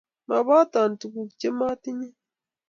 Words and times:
Moboton 0.27 0.91
tukuk 0.99 1.29
che 1.39 1.49
motinyon 1.57 2.13